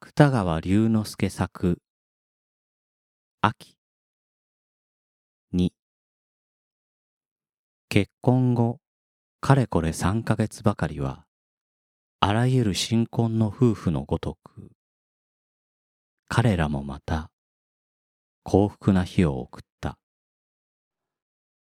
[0.00, 1.78] 芥川龍之介作。
[3.40, 3.76] 秋。
[5.52, 5.70] 2
[7.88, 8.78] 結婚後
[9.40, 11.24] かれこれ3ヶ月ばかりは
[12.20, 14.70] あらゆる新婚の夫婦のごとく
[16.28, 17.30] 彼らもまた
[18.44, 19.98] 幸福な日を送った。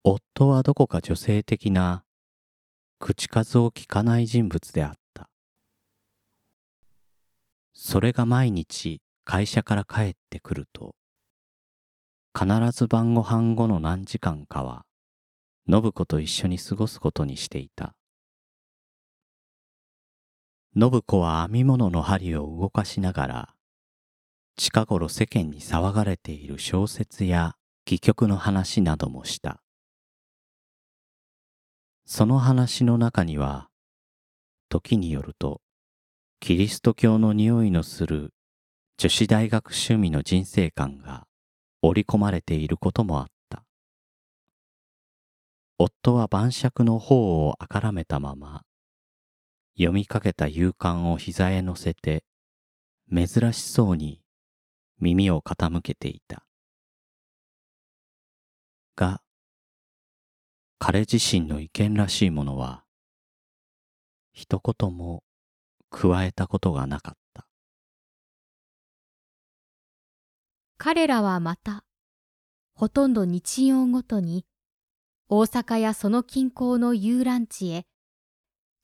[0.05, 2.05] 夫はどこか女性的な
[2.99, 5.10] 口数を聞かない人物であった。
[7.83, 10.95] それが毎日会社から帰ってくると
[12.39, 14.85] 必ず晩ご飯後の何時間かは
[15.67, 17.95] 信子と一緒に過ごすことにしていた。
[20.77, 23.55] 信子は編み物の針を動かしながら
[24.57, 27.55] 近頃世間に騒がれている小説や
[27.87, 29.63] 戯曲の話などもした。
[32.05, 33.71] その話の中には
[34.69, 35.63] 時によると
[36.43, 38.33] キリスト教の匂いのする
[38.97, 41.27] 女子大学趣味の人生観が
[41.83, 43.63] 織り込まれていることもあった。
[45.79, 48.63] 夫は晩酌の方をあからめたまま
[49.77, 52.25] 読みかけた勇敢を膝へ乗せて
[53.15, 54.23] 珍しそうに
[54.99, 56.47] 耳を傾けていた。
[58.97, 59.21] が
[60.79, 62.83] 彼自身の意見らしいものは
[64.33, 65.23] 一言も
[65.91, 67.47] 加えたことがなかった。
[70.79, 71.85] 彼らはまた
[72.75, 74.47] ほとんど日曜ごとに
[75.29, 77.85] 大阪やその近郊の遊覧地へ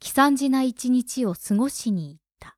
[0.05, 2.57] 悲惨じな一日を過ごしに行った。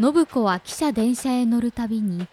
[0.00, 2.26] 信子は汽車電車へ乗るたびに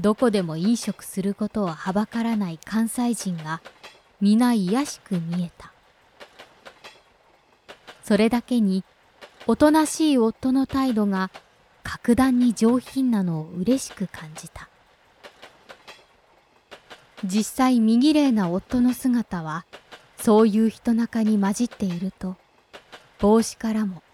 [0.00, 3.60] どこでも飲食することをはばからない関西人が
[4.20, 5.75] 皆卑しく見えた。
[8.06, 8.84] それだけに
[9.48, 11.32] おとなしい夫の態度が
[11.82, 14.68] 格段に上品なのを嬉しく感じた。
[17.24, 19.64] 実際身綺麗な夫の姿は
[20.16, 22.36] そういう人中に混じっていると
[23.18, 24.04] 帽子からも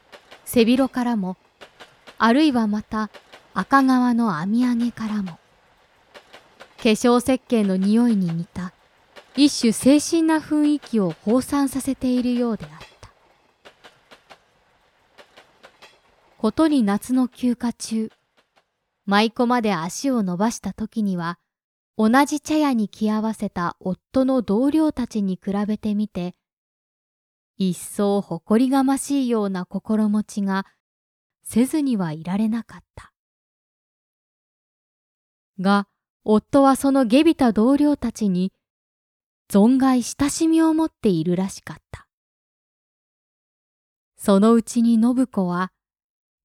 [0.46, 1.36] 背広からも
[2.16, 3.10] あるいはまた
[3.52, 5.38] 赤革の編み上げからも化
[6.82, 8.72] 粧石鹸の匂いに似た
[9.36, 12.91] 一種精神な雰囲気を放散させているようであった。
[16.42, 18.10] ことに夏の休暇中
[19.06, 21.38] 舞妓まで足を伸ばした時には
[21.96, 26.34] 同じ茶屋に来合わせた夫の同僚たちに比べてみて、
[27.58, 30.66] 一層誇りがましいような心持ちが
[31.44, 33.12] せずにはいられなかった。
[35.60, 35.86] が、
[36.24, 38.52] 夫はその下びた同僚たちに
[39.48, 42.08] 存外親しみを持っているらしかった。
[44.16, 45.70] そのうちに信子は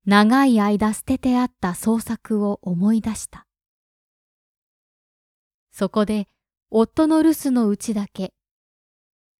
[0.09, 3.45] 長い間捨ててあった創作を思い出した。
[5.69, 6.29] そこで
[6.71, 8.33] 夫の留守のうちだけ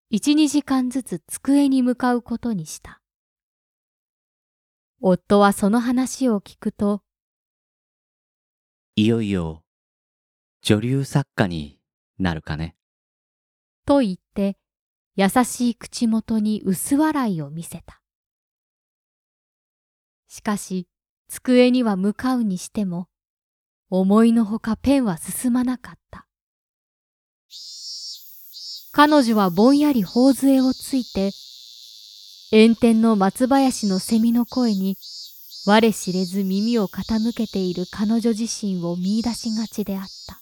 [0.10, 3.00] 一二時間ずつ机に向かうことにした。
[5.00, 7.02] 夫はその話を聞くと、
[8.98, 9.64] いよいよ
[10.64, 11.80] 女流作家に
[12.20, 12.76] なるかね。
[13.86, 14.58] と言って
[15.16, 18.02] 優しい口元に薄笑いを見せた。
[20.28, 20.88] しかし
[21.30, 23.08] 机には向かうにしても
[23.90, 26.28] 思いのほかペンは進まなかった。
[28.92, 31.32] 彼女はぼんやり頬杖をついて、
[32.52, 34.98] 炎天の松林の蝉の声に、
[35.66, 40.42] 我知れず耳を傾けている彼女自身を見出しがちであった。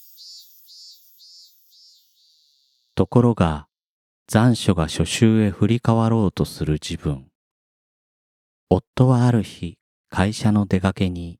[2.94, 3.68] ところが、
[4.26, 7.28] 残暑が初秋へ振り変わろうとする自分。
[8.68, 9.78] 夫はある日、
[10.10, 11.38] 会社の出かけに、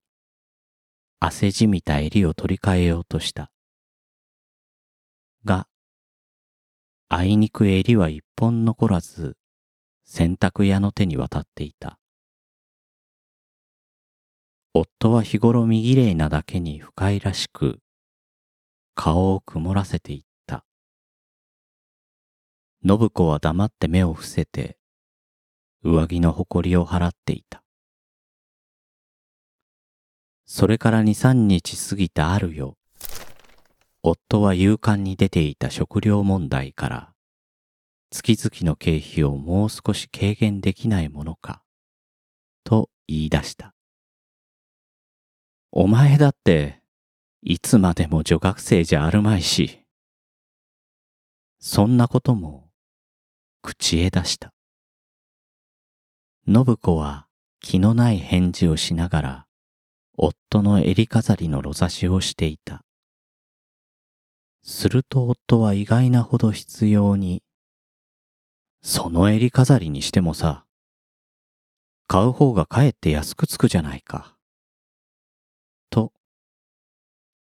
[1.18, 3.50] 汗じみた襟を取り替えようとした。
[5.44, 5.66] が、
[7.08, 9.36] あいにく襟は一本残らず、
[10.04, 11.98] 洗濯屋の手に渡っていた。
[14.72, 17.80] 夫は日頃見綺麗なだけに不快らしく、
[18.94, 20.64] 顔を曇らせていった。
[22.84, 24.75] 信子は黙って目を伏せて、
[25.86, 27.62] 上着の埃を払っていた。
[30.44, 32.74] それから二三日過ぎたある夜、
[34.02, 37.12] 夫は勇敢に出ていた食料問題から、
[38.10, 41.62] 月々の経費をもう少し軽減できないものか、
[42.64, 43.72] と言い出した。
[45.70, 46.80] お前だって、
[47.42, 49.84] いつまでも女学生じゃあるまいし、
[51.60, 52.70] そんなことも
[53.62, 54.55] 口へ出した。
[56.48, 57.26] 信子は
[57.58, 59.46] 気のない返事をしながら、
[60.16, 62.84] 夫の襟飾りのろ差しをしていた。
[64.62, 67.42] すると夫は意外なほど必要に、
[68.80, 70.64] その襟飾りにしてもさ、
[72.06, 74.36] 買う方がかえって安くつくじゃないか。
[75.90, 76.12] と、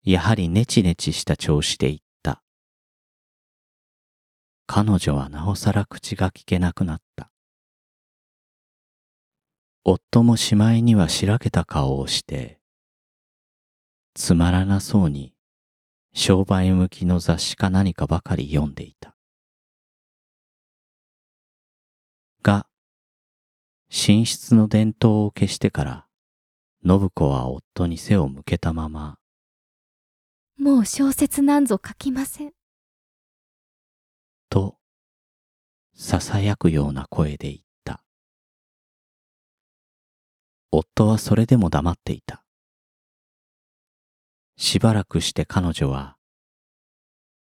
[0.02, 2.42] やはりネチネチした調子で言った。
[4.66, 7.30] 彼女はなおさら口が聞けなくなった。
[9.84, 12.60] 夫もしまいにはしらけた顔をして、
[14.14, 15.34] つまらなそうに
[16.12, 19.14] 商売向きの雑誌か何かばかり読んでいた。
[22.42, 22.66] が、
[23.90, 26.06] 寝室の電灯を消してから、
[26.84, 29.18] 信子は夫に背を向けたまま、
[30.58, 32.52] もう小説なんぞ書きません。
[34.50, 34.76] と、
[35.96, 37.58] 囁くような声で言っ
[40.70, 42.44] 夫はそれでも黙っていた。
[44.56, 46.16] しばらくして彼女は、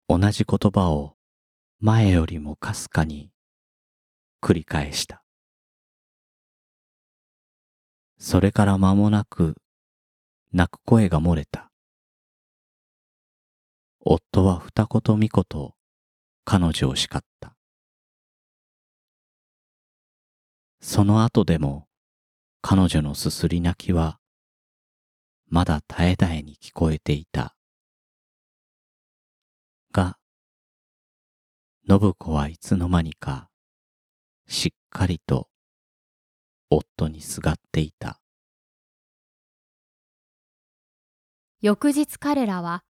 [0.08, 1.16] 同じ言葉を
[1.80, 3.32] 前よりもかすかに
[4.42, 5.24] 繰り返した。
[8.18, 9.56] それから間もなく
[10.52, 11.72] 泣く声が漏れた。
[14.00, 15.74] 夫は二言三言
[16.44, 17.56] 彼女を叱った。
[20.82, 21.88] その後でも
[22.64, 24.20] 彼女のすすり泣きは
[25.48, 27.56] まだ絶え絶えに聞こえていた。
[29.92, 30.18] が、
[31.90, 33.50] 信子はいつの間にか
[34.48, 35.50] しっかりと
[36.70, 38.22] 夫にすがっていた。
[41.62, 42.84] 翌日彼らは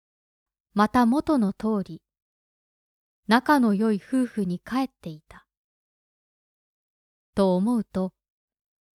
[0.73, 2.01] また元の通り
[3.27, 5.45] 仲の良い夫婦に帰っていた。
[7.35, 8.11] と思うと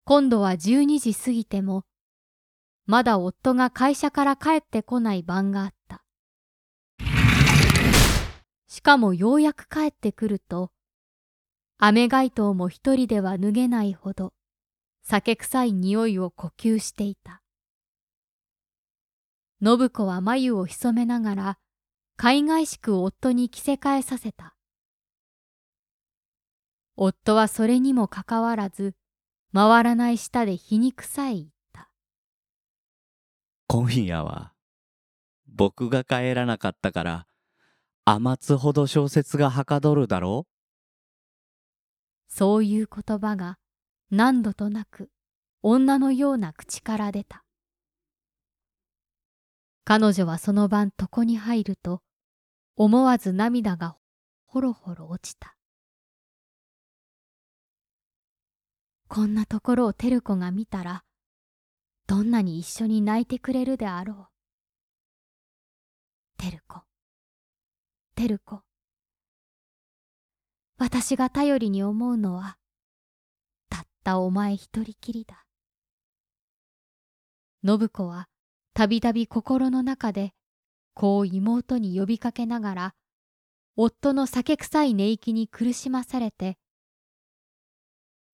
[0.06, 1.84] 今度は12時過ぎても
[2.86, 6.04] まだ夫が会社から帰ってこない晩があった。
[8.68, 10.70] しかもようやく帰ってくると、
[11.78, 14.34] 雨街灯も一人では脱げないほど
[15.02, 17.40] 酒臭い匂いを呼吸していた。
[19.62, 21.58] 信子は眉を潜めながら、
[22.16, 24.54] 海外しく夫に着せ替えさせた。
[26.96, 28.94] 夫はそれにもかかわらず、
[29.56, 31.44] 回らない舌で皮肉さえ
[33.68, 34.52] 今夜は
[35.46, 37.26] 僕が帰らなかったから
[38.04, 40.50] 余つほど小説がはかどるだろう？
[42.26, 43.58] そういう言葉が
[44.10, 45.08] 何度となく
[45.62, 47.44] 女のような口から出た。
[49.84, 52.02] 彼女はその晩床に入ると
[52.74, 53.96] 思わず涙が
[54.46, 55.54] ほろほろ落ちた。
[59.14, 61.04] こんなところを照子が見たら
[62.08, 64.28] どんなに一緒に泣いてくれるであろ
[66.36, 66.42] う。
[66.42, 66.80] てる子、
[68.16, 68.62] てる子。
[70.78, 72.58] 私が頼りに思うのは、
[73.68, 75.46] たったお前一人きりだ。
[77.64, 78.26] 信子は
[78.72, 80.32] たびたび心の中で、
[80.92, 82.94] こう妹に呼びかけながら、
[83.76, 86.58] 夫の酒臭い寝息に苦しまされて、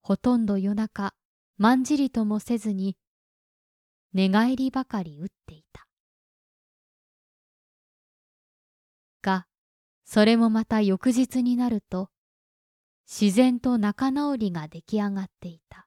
[0.03, 1.15] ほとんど夜中、
[1.59, 2.97] まんじりともせずに
[4.13, 5.87] 寝返りばかり打っていた。
[9.23, 9.47] が、
[10.05, 12.09] それもまた翌日になると、
[13.07, 15.87] 自然と仲直りが出来上がっていた。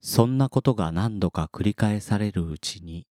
[0.00, 3.06] そんなことが何度か繰り返されるうちに、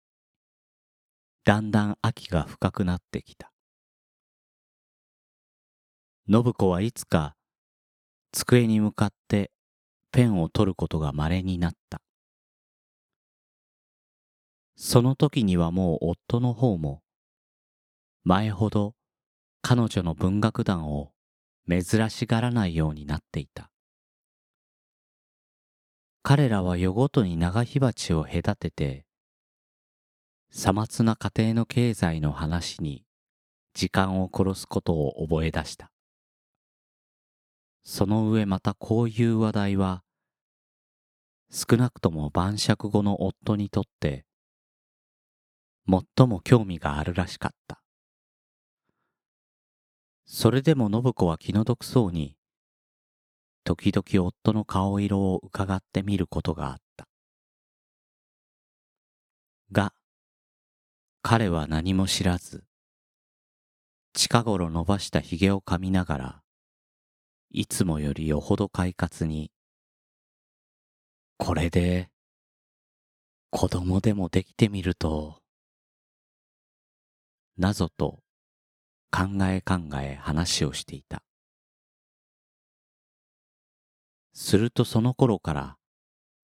[1.43, 3.51] だんだん秋が深くなってきた。
[6.29, 7.35] 信子はいつか
[8.33, 9.51] 机に向かって
[10.11, 12.01] ペンを取ることが稀になった。
[14.75, 17.03] その時にはもう夫の方も、
[18.23, 18.95] 前ほど
[19.61, 21.11] 彼女の文学団を
[21.69, 23.69] 珍しがらないようになっていた。
[26.23, 29.05] 彼らは夜ごとに長火鉢を隔てて、
[30.49, 33.05] さまつな家庭の経済の話に
[33.75, 35.92] 時間を殺すことを覚え出した。
[37.83, 40.03] その上またこういう話題は、
[41.51, 44.25] 少なくとも晩酌後の夫にとって
[45.87, 47.81] 最も興味があるらしかった。
[50.25, 52.37] それでも信子は気の毒そうに、
[53.65, 57.07] 時々夫の顔色を伺ってみることがあった。
[59.71, 59.93] が、
[61.21, 62.63] 彼は何も知らず、
[64.13, 66.42] 近頃伸ばした髭を噛みながら、
[67.55, 69.51] いつもよりよほど快活に、
[71.37, 72.09] これで
[73.51, 75.39] 子供でもできてみると、
[77.55, 78.21] なぞと
[79.11, 81.21] 考え考え話をしていた。
[84.33, 85.77] するとその頃から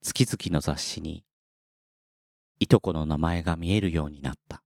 [0.04, 1.26] 月々の雑誌に
[2.60, 4.62] いとこの名前が見えるようになった。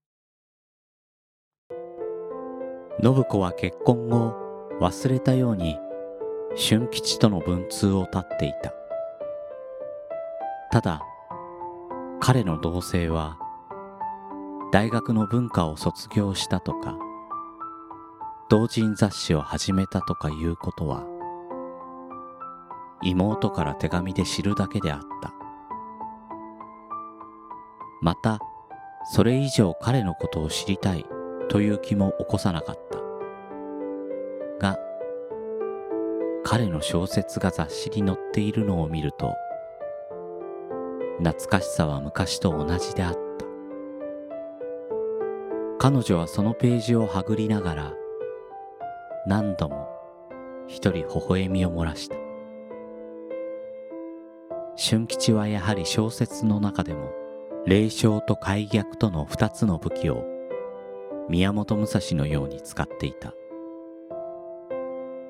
[3.02, 4.34] 信子は結婚後
[4.82, 5.78] 忘れたように
[6.56, 8.74] 俊吉との文通を立っていた。
[10.72, 11.02] ただ、
[12.20, 13.38] 彼の同棲は
[14.72, 16.96] 大学の文化を卒業したとか、
[18.50, 21.04] 同人雑誌を始めたとかいうことは、
[23.02, 25.34] 妹から手紙で知るだけであった。
[28.02, 28.40] また、
[29.12, 31.06] それ以上彼のことを知りたい
[31.50, 32.93] という気も起こさなかった。
[36.44, 39.34] 彼の小説が雑誌に載っているのを見ると、
[41.20, 43.34] 懐かしさは昔と同じであった。
[45.84, 47.94] 彼女はそのページをはぐりながら
[49.28, 49.86] 何度も
[50.66, 52.16] 一人微笑みを漏らした
[54.78, 57.12] 俊吉はやはり小説の中でも
[57.66, 60.24] 霊障と開逆との二つの武器を
[61.28, 63.34] 宮本武蔵のように使っていた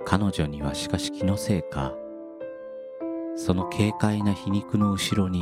[0.05, 1.93] 彼女にはしかし気のせいか
[3.35, 5.41] その軽快な皮肉の後ろに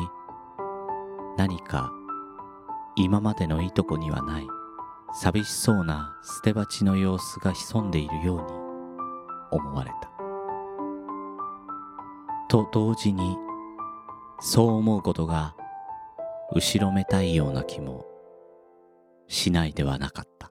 [1.37, 1.91] 何か
[2.95, 4.47] 今までのいとこにはない
[5.13, 8.61] 寂しそうな捨て鉢の様子が潜んでいるように
[9.51, 10.11] 思われた。
[12.51, 13.37] と同時に
[14.41, 15.55] そう思うことが
[16.53, 18.05] 後ろめたいような気も
[19.29, 20.50] しないではなかった。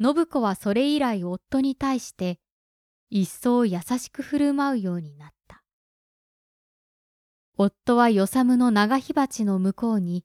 [0.00, 2.38] 信子はそれ以来夫に対して
[3.10, 5.62] 一層優しく振る舞うようになった。
[7.56, 10.24] 夫は与寒の長火鉢の向こうに、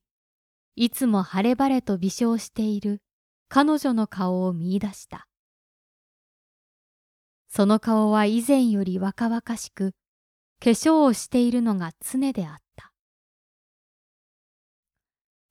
[0.75, 3.01] いつも晴れ晴れと微笑している
[3.50, 5.27] 彼女の顔を見出した。
[7.50, 9.94] その顔は以前より若々しく、
[10.60, 12.94] 化粧をしているのが常であった。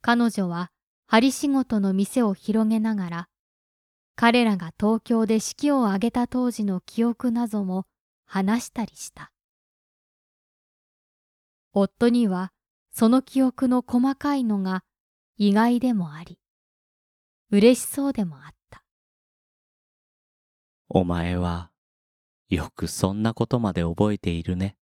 [0.01, 0.71] 彼女は
[1.07, 3.29] 針仕事の店を広げながら、
[4.23, 7.87] 彼らが東京で式を挙げた当時の記憶なども
[8.25, 9.33] 話したりした。
[11.73, 12.53] 夫には
[12.93, 14.85] その記憶の細かいのが
[15.39, 16.39] 意外でもあり、
[17.51, 18.85] 嬉しそうでもあった。
[20.89, 21.73] お前は
[22.49, 24.77] よくそんなことまで覚えているね。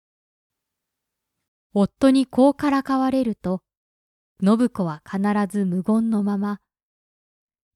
[1.73, 3.63] 夫にこうからかわれると、
[4.45, 6.61] 信子は必ず無言のまま、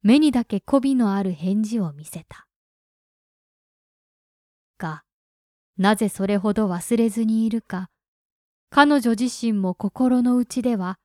[0.04, 2.46] 目にだけ媚びのある返事を見せた。
[4.78, 5.02] が、
[5.78, 7.88] なぜそれほど忘れずにいるか、
[8.68, 10.99] 彼女自身も心の内では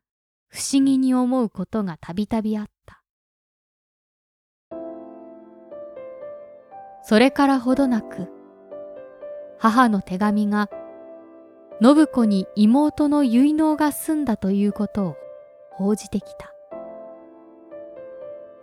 [0.49, 3.01] 不思議に思うことがたびたびあった。
[7.01, 8.27] それからほどなく、
[9.59, 10.69] 母の手紙が
[11.81, 15.15] 信子に妹の結納が済んだということを
[15.71, 16.53] 報じてきた。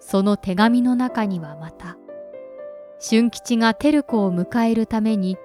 [0.09, 1.97] その手紙の中にはまた、
[3.01, 5.37] 俊吉が照子を迎えるために、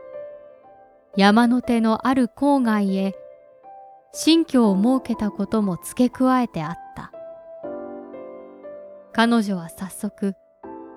[1.17, 3.15] 山の手のある郊外へ
[4.13, 7.11] 新居を設けたことも付け加えてあった。
[9.13, 10.35] 彼女は早速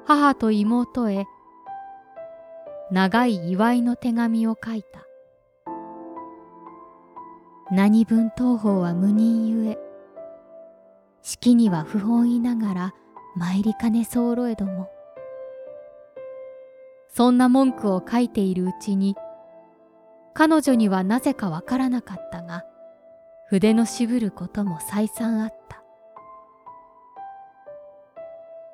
[0.04, 1.25] 母と妹へ
[2.90, 5.06] 長い祝いの手紙を書いた。
[7.71, 9.78] 何分東方は無人ゆえ、
[11.23, 12.94] 式には不本意ながら
[13.36, 14.90] 参りかね候えども。
[17.08, 19.16] そんな文句を書いているうちに、
[20.34, 22.64] 彼女にはなぜかわからなかったが、
[23.48, 25.82] 筆の渋ることも再三あった。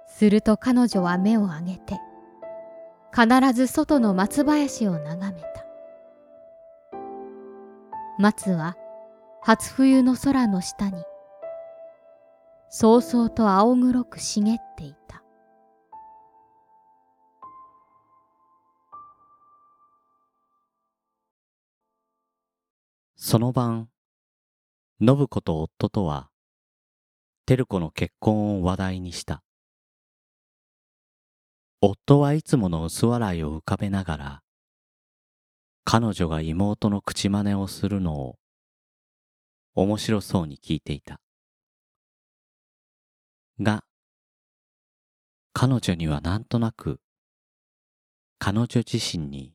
[0.06, 1.98] すると彼女は目を上げて、
[3.12, 5.48] 必ず外の松林を眺めた。
[8.18, 8.76] 松は
[9.42, 11.02] 初冬の空の下に、
[12.72, 15.24] そうそうと青黒く茂っていた。
[23.16, 23.88] その晩、
[25.00, 26.30] 信子と夫とは、
[27.44, 29.42] 照子の結婚を話題にした。
[31.80, 34.42] 夫はいつもの薄笑いを浮かべながら、
[35.84, 38.36] 彼女が妹の口真似をするのを
[39.74, 41.20] 面白そうに聞いていた。
[43.60, 43.84] が、
[45.52, 47.00] 彼女にはなんとなく
[48.38, 49.52] 彼女自身に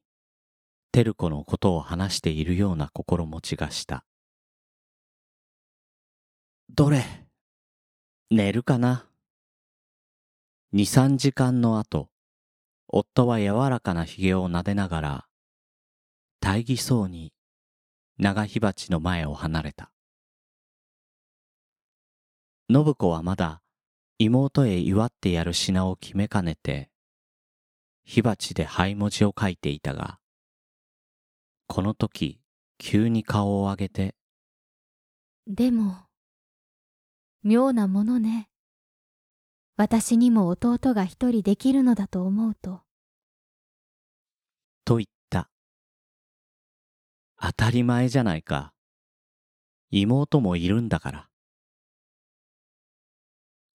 [0.92, 4.06] 照子のことを話しているような心持ちがした。
[6.70, 7.04] どれ
[8.30, 9.08] 寝るかな？
[10.72, 12.10] 二三時間の後、
[12.88, 15.26] 夫は柔らかな髭を撫でながら、
[16.40, 17.34] 大義そうに
[18.18, 19.92] 長火鉢の前を離れた。
[22.70, 23.62] 信子はまだ
[24.18, 26.90] 妹へ祝ってやる品を決めかねて、
[28.06, 30.20] 火鉢で灰文字を書いていたが、
[31.68, 32.40] この時、
[32.78, 34.16] 急に顔を上げて、
[35.48, 35.98] でも、
[37.44, 38.50] 妙なものね。
[39.76, 42.84] 私にも弟が一人できるのだと思うと。
[44.86, 45.50] と言った。
[47.40, 48.74] 当たり前じゃないか。
[49.92, 51.30] 妹もいるんだから。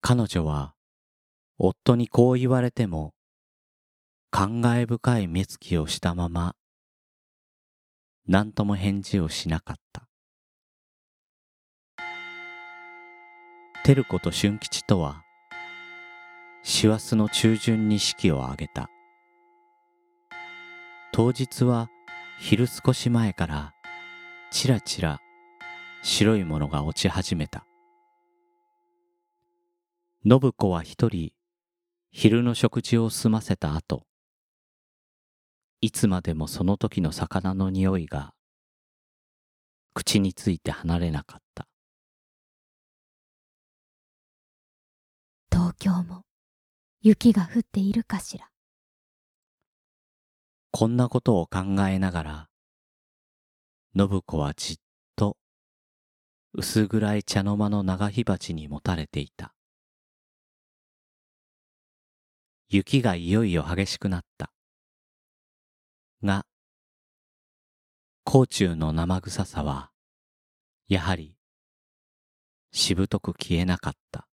[0.01, 0.73] 彼女は、
[1.57, 3.13] 夫にこう言われても、
[4.31, 6.55] 感慨深い目つきをしたまま、
[8.27, 10.07] 何とも返事をしなかった。
[13.83, 15.23] 照子と俊吉とは、
[16.63, 18.89] 師走の中旬に式を挙げた。
[21.11, 21.89] 当日は
[22.39, 23.73] 昼少し前から
[24.51, 25.19] ちらちら
[26.03, 27.68] 白いものが落ち始めた。
[30.25, 31.31] 信子は一人
[32.11, 34.05] 昼の食事を済ませた後、
[35.79, 38.33] いつまでもその時の魚の匂いが
[39.93, 41.67] 口について離れなかった。
[45.49, 46.23] 東京も
[47.01, 48.49] 雪が降っているかしら。
[50.71, 52.49] こんなことを考えながら、
[53.95, 54.77] 信子はじっ
[55.15, 55.37] と
[56.51, 59.53] 薄暗い茶の間の長火鉢にもたれていた。
[62.71, 64.51] 雪がいよいよ激しくなった。
[66.23, 66.45] が、
[68.23, 69.89] 甲虫の生臭さは、
[70.87, 71.35] やはり、
[72.71, 74.27] しぶとく消えなかった。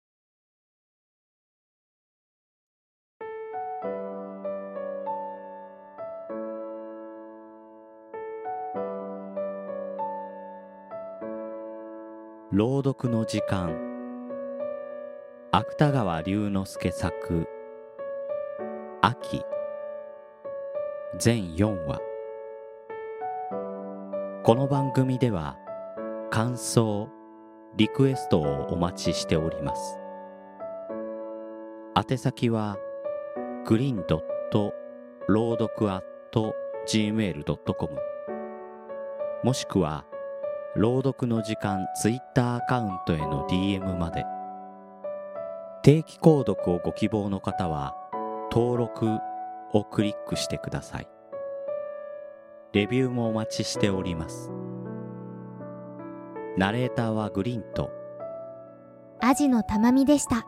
[12.52, 13.74] 朗読の時間
[15.52, 17.48] 芥川龍之介作
[19.08, 19.40] 秋。
[21.16, 22.00] 全4話。
[24.42, 25.56] この番組では
[26.32, 27.08] 感想
[27.76, 29.96] リクエストをお待ちしております。
[32.10, 32.78] 宛先は
[33.64, 34.74] グリーンドット
[35.28, 36.02] 朗読 at
[36.88, 37.96] gmail.com
[39.44, 40.04] もしくは
[40.74, 44.24] 朗読の時間ツイッターアカウントへの DM まで。
[45.84, 47.94] 定期購読をご希望の方は
[48.50, 49.18] 登録
[49.72, 51.08] をクリックしてください。
[52.72, 54.50] レビューもお待ちしております。
[56.56, 57.90] ナレーターはグリーンと。
[59.20, 60.46] アジのたまみでした。